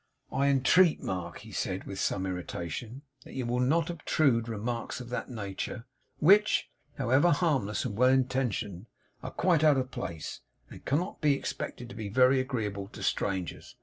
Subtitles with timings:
[0.31, 5.09] 'I entreat, Mark,' he said, with some irritation, 'that you will not obtrude remarks of
[5.09, 5.85] that nature,
[6.17, 8.87] which, however harmless and well intentioned,
[9.21, 10.39] are quite out of place,
[10.71, 13.75] and cannot be expected to be very agreeable to strangers.